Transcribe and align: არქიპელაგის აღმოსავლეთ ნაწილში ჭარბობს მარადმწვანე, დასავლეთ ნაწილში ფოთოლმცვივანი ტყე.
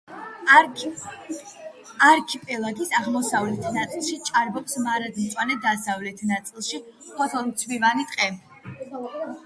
არქიპელაგის 2.13 2.95
აღმოსავლეთ 3.01 3.69
ნაწილში 3.77 4.17
ჭარბობს 4.31 4.77
მარადმწვანე, 4.87 5.59
დასავლეთ 5.69 6.25
ნაწილში 6.35 6.85
ფოთოლმცვივანი 7.11 8.11
ტყე. 8.15 8.33